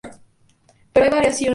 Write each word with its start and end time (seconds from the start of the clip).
Pero 0.93 1.03
hay 1.05 1.09
variaciones. 1.11 1.49